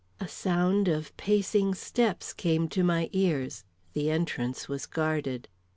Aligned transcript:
A 0.19 0.27
sound 0.27 0.87
of 0.87 1.15
pacing 1.15 1.75
steps 1.75 2.33
came 2.33 2.67
to 2.69 2.83
my 2.83 3.11
ears. 3.13 3.65
The 3.93 4.09
entrance 4.09 4.67
was 4.67 4.87
guarded. 4.87 5.47